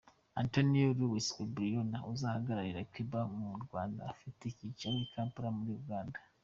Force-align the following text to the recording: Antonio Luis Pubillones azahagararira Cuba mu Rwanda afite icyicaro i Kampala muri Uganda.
Antonio 0.41 0.87
Luis 0.99 1.25
Pubillones 1.35 2.07
azahagararira 2.13 2.87
Cuba 2.93 3.19
mu 3.35 3.49
Rwanda 3.63 3.99
afite 4.11 4.39
icyicaro 4.47 4.97
i 5.05 5.07
Kampala 5.13 5.49
muri 5.57 5.71
Uganda. 5.81 6.17